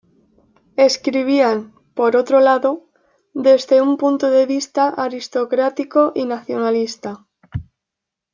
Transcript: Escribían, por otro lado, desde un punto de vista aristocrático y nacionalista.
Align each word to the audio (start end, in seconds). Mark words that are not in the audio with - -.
Escribían, 0.87 1.73
por 1.93 2.15
otro 2.15 2.39
lado, 2.39 2.89
desde 3.35 3.83
un 3.83 3.97
punto 3.97 4.31
de 4.31 4.47
vista 4.47 4.89
aristocrático 4.89 6.11
y 6.15 6.25
nacionalista. 6.25 7.27